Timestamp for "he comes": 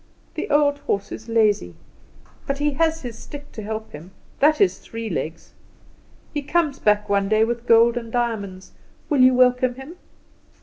6.33-6.79